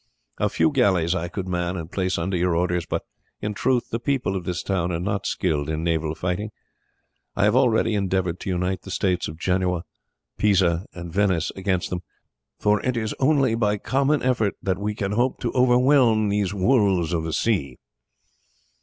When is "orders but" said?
2.55-3.03